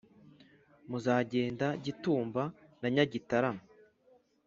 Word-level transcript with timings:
Muzagenda 0.89 1.67
Gitumba 1.83 2.43
na 2.81 2.87
Nyagitarama 2.93 3.63